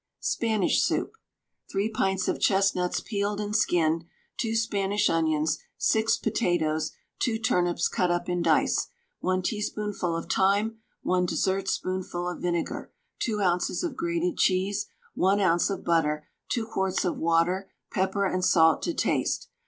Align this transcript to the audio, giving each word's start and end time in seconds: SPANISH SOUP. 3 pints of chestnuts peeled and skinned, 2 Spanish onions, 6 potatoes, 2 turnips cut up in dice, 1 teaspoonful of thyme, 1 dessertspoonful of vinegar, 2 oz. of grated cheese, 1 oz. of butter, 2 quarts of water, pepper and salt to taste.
SPANISH 0.21 0.81
SOUP. 0.81 1.11
3 1.71 1.89
pints 1.91 2.27
of 2.27 2.39
chestnuts 2.39 3.01
peeled 3.01 3.39
and 3.39 3.55
skinned, 3.55 4.03
2 4.39 4.55
Spanish 4.55 5.11
onions, 5.11 5.59
6 5.77 6.17
potatoes, 6.17 6.91
2 7.19 7.37
turnips 7.37 7.87
cut 7.87 8.09
up 8.09 8.27
in 8.27 8.41
dice, 8.41 8.87
1 9.19 9.43
teaspoonful 9.43 10.15
of 10.17 10.25
thyme, 10.25 10.79
1 11.03 11.27
dessertspoonful 11.27 12.27
of 12.27 12.41
vinegar, 12.41 12.91
2 13.19 13.41
oz. 13.43 13.83
of 13.83 13.95
grated 13.95 14.37
cheese, 14.39 14.87
1 15.13 15.39
oz. 15.39 15.69
of 15.69 15.85
butter, 15.85 16.27
2 16.49 16.65
quarts 16.65 17.05
of 17.05 17.17
water, 17.19 17.69
pepper 17.91 18.25
and 18.25 18.43
salt 18.43 18.81
to 18.81 18.95
taste. 18.95 19.49